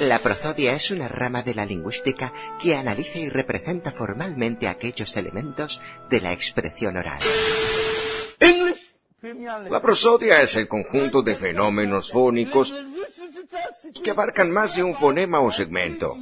[0.00, 5.82] La prosodia es una rama de la lingüística que analiza y representa formalmente aquellos elementos
[6.08, 7.18] de la expresión oral.
[9.68, 12.74] La prosodia es el conjunto de fenómenos fónicos
[14.02, 16.16] que abarcan más de un fonema o segmento.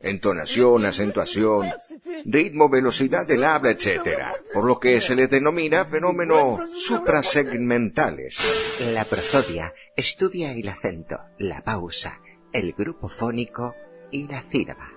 [0.00, 1.70] Entonación, acentuación,
[2.24, 4.18] ritmo, velocidad del habla, etc.
[4.52, 8.36] Por lo que se les denomina fenómenos suprasegmentales.
[8.92, 12.20] La prosodia estudia el acento, la pausa,
[12.52, 13.74] el grupo fónico
[14.10, 14.90] y la sílaba.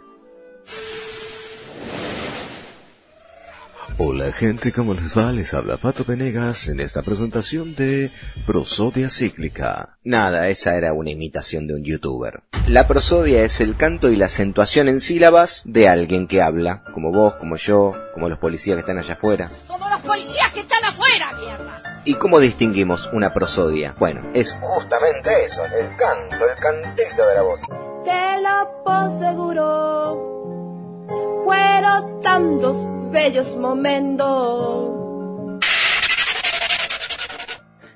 [3.97, 5.31] Hola gente, ¿cómo les va?
[5.31, 8.11] Les habla Pato Venegas en esta presentación de
[8.45, 9.97] Prosodia Cíclica.
[10.03, 12.41] Nada, esa era una imitación de un youtuber.
[12.67, 17.11] La prosodia es el canto y la acentuación en sílabas de alguien que habla, como
[17.11, 19.49] vos, como yo, como los policías que están allá afuera.
[22.07, 23.95] ¿Y cómo distinguimos una prosodia?
[23.97, 27.61] Bueno, es Justamente eso, el canto, el cantito de la voz.
[28.03, 30.21] Te lo aseguro,
[31.45, 32.77] fueron tantos
[33.11, 34.91] bellos momentos.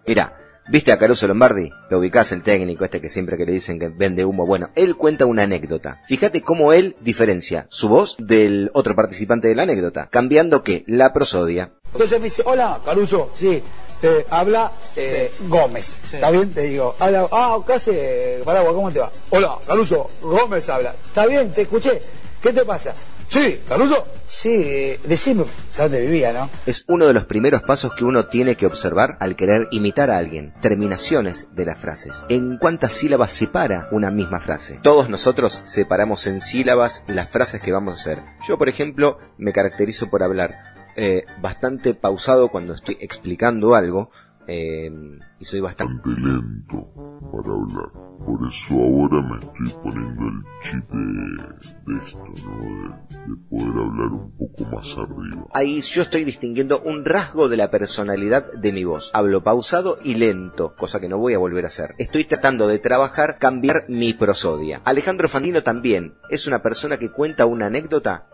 [0.08, 0.34] Mira,
[0.70, 1.72] ¿viste a Caruso Lombardi?
[1.92, 4.48] Lo ubicás el técnico este que siempre que le dicen que vende humo.
[4.48, 6.02] Bueno, él cuenta una anécdota.
[6.08, 11.14] Fíjate cómo él diferencia su voz del otro participante de la anécdota, cambiando que la
[11.14, 11.74] prosodia.
[11.92, 13.62] Entonces me dice, hola, Caruso, sí,
[14.02, 16.14] eh, habla eh, Gómez.
[16.14, 16.52] ¿Está bien?
[16.54, 18.42] Te digo, habla, ah, ¿qué hace?
[18.46, 19.12] Paraguas, ¿cómo te va?
[19.30, 20.96] Hola, Caruso, Gómez habla.
[21.06, 21.52] ¿Está bien?
[21.52, 22.02] Te escuché.
[22.42, 22.94] ¿Qué te pasa?
[23.30, 24.08] Sí, Caruso.
[24.28, 26.50] Sí, decime, ¿sabes dónde vivía, no?
[26.68, 30.18] Es uno de los primeros pasos que uno tiene que observar al querer imitar a
[30.18, 30.54] alguien.
[30.62, 32.26] Terminaciones de las frases.
[32.30, 34.80] ¿En cuántas sílabas separa una misma frase?
[34.84, 38.24] Todos nosotros separamos en sílabas las frases que vamos a hacer.
[38.48, 44.12] Yo, por ejemplo, me caracterizo por hablar eh, bastante pausado cuando estoy explicando algo.
[44.48, 44.92] eh,
[45.40, 46.10] y soy bastante...
[46.10, 46.92] lento
[47.32, 47.90] para hablar.
[48.26, 52.58] Por eso ahora me estoy poniendo el chip de, de esto, ¿no?
[52.60, 52.90] De,
[53.28, 55.46] de poder hablar un poco más arriba.
[55.54, 59.10] Ahí yo estoy distinguiendo un rasgo de la personalidad de mi voz.
[59.14, 61.96] Hablo pausado y lento, cosa que no voy a volver a hacer.
[61.98, 64.82] Estoy tratando de trabajar, cambiar mi prosodia.
[64.84, 68.28] Alejandro Fandino también es una persona que cuenta una anécdota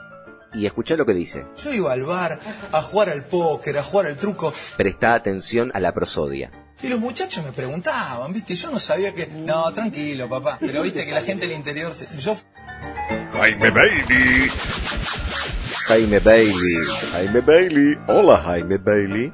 [0.56, 1.46] y escucha lo que dice.
[1.64, 2.40] Yo iba al bar
[2.72, 6.52] a jugar al póker, a jugar al truco, Presta atención a la prosodia.
[6.82, 8.56] y los muchachos me preguntaban, ¿viste?
[8.56, 9.28] Yo no sabía que...
[9.28, 10.58] No, tranquilo, papá.
[10.62, 11.94] Pero viste que la gente del interior...
[11.94, 12.36] se- Yo
[13.34, 14.50] Jaime Bailey.
[15.88, 16.78] Jaime Bailey.
[17.12, 17.98] Jaime Bailey.
[18.08, 19.34] Hola Jaime Bailey.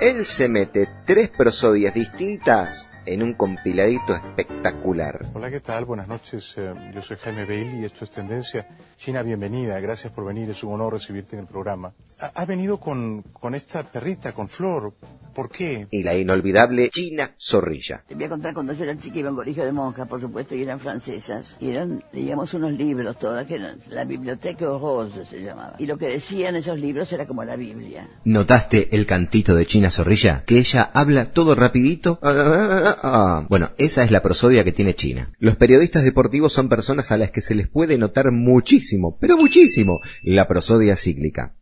[0.00, 5.26] Él se mete tres prosodias distintas en un compiladito espectacular.
[5.34, 5.84] Hola, ¿qué tal?
[5.84, 6.54] Buenas noches.
[6.56, 8.66] Eh, Yo soy Jaime Bailey y esto es Tendencia.
[8.96, 9.78] China, bienvenida.
[9.80, 10.48] Gracias por venir.
[10.50, 11.92] Es un honor recibirte en el programa.
[12.18, 14.94] Ha, ha venido con, con esta perrita, con Flor.
[15.34, 15.88] ¿Por qué?
[15.90, 18.04] Y la inolvidable China Zorrilla.
[18.06, 20.20] Te voy a contar cuando yo era chica iba a un colegio de monjas, por
[20.20, 21.56] supuesto, y eran francesas.
[21.60, 25.74] Y eran, leíamos unos libros todas, que eran la Biblioteca Rose se llamaba.
[25.78, 28.08] Y lo que decían esos libros era como la Biblia.
[28.24, 30.44] ¿Notaste el cantito de China Zorrilla?
[30.46, 32.18] Que ella habla todo rapidito.
[32.22, 33.46] Ah, ah, ah.
[33.48, 35.32] Bueno, esa es la prosodia que tiene China.
[35.38, 40.00] Los periodistas deportivos son personas a las que se les puede notar muchísimo, pero muchísimo,
[40.22, 41.56] la prosodia cíclica.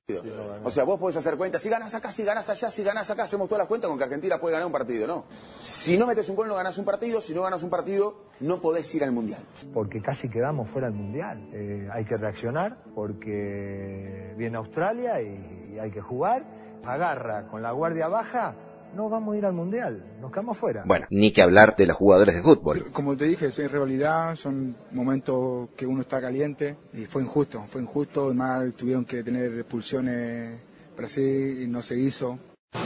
[0.64, 3.22] O sea, vos podés hacer cuentas, si ganas acá, si ganas allá, si ganas acá,
[3.22, 5.24] hacemos todas las cuentas con que Argentina puede ganar un partido, ¿no?
[5.60, 8.60] Si no metes un gol no ganas un partido, si no ganas un partido no
[8.60, 9.40] podés ir al Mundial.
[9.72, 11.48] Porque casi quedamos fuera del Mundial.
[11.52, 16.44] Eh, hay que reaccionar porque viene Australia y, y hay que jugar.
[16.84, 18.56] Agarra con la guardia baja,
[18.94, 20.84] no vamos a ir al Mundial, nos quedamos fuera.
[20.86, 22.90] Bueno, ni que hablar de los jugadores de fútbol.
[22.92, 27.82] Como te dije, es rivalidad, son momentos que uno está caliente y fue injusto, fue
[27.82, 30.60] injusto, además tuvieron que tener expulsiones
[30.96, 32.38] Brasil y no se hizo.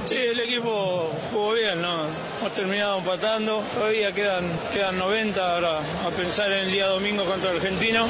[0.04, 2.06] Sí, el equipo jugó bien, ¿no?
[2.40, 3.62] Hemos terminado empatando.
[3.74, 8.06] Todavía quedan, quedan 90 ahora a pensar en el día domingo contra el argentino.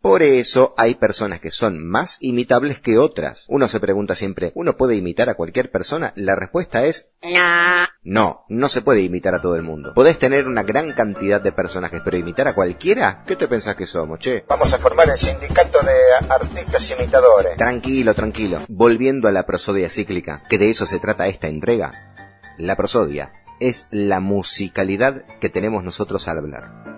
[0.00, 3.44] Por eso hay personas que son más imitables que otras.
[3.48, 6.14] Uno se pregunta siempre, ¿uno puede imitar a cualquier persona?
[6.16, 7.86] La respuesta es No.
[8.02, 9.92] no, no se puede imitar a todo el mundo.
[9.94, 13.84] Podés tener una gran cantidad de personajes, pero imitar a cualquiera, ¿qué te pensás que
[13.84, 14.42] somos, che?
[14.48, 17.58] Vamos a formar el sindicato de artistas imitadores.
[17.58, 18.64] Tranquilo, tranquilo.
[18.68, 22.14] Volviendo a la prosodia cíclica, que de eso se trata esta entrega.
[22.56, 26.89] La prosodia es la musicalidad que tenemos nosotros al hablar.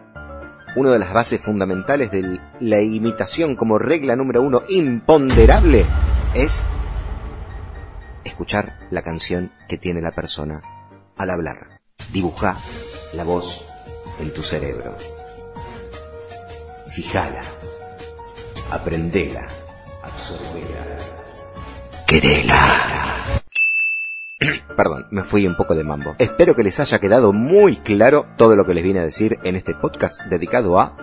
[0.75, 5.85] Una de las bases fundamentales de la imitación como regla número uno imponderable
[6.35, 6.65] es
[8.25, 10.63] escuchar la canción que tiene la persona
[11.19, 11.81] al hablar.
[12.11, 12.57] Dibuja
[13.15, 13.67] la voz
[14.19, 14.97] en tu cerebro.
[16.95, 17.43] Fijala.
[18.71, 19.47] Aprendela.
[20.03, 20.97] Absorbela.
[22.07, 23.12] Querela.
[24.77, 26.15] Perdón, me fui un poco de mambo.
[26.19, 29.57] Espero que les haya quedado muy claro todo lo que les vine a decir en
[29.57, 30.99] este podcast dedicado a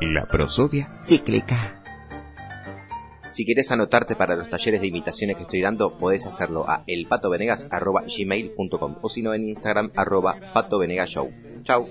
[0.00, 1.82] la prosodia cíclica.
[3.28, 8.96] Si quieres anotarte para los talleres de imitaciones que estoy dando, podés hacerlo a elpatovenegas.gmail.com
[9.00, 11.32] o si no en Instagram arroba patovenegashow.
[11.64, 11.88] Chau.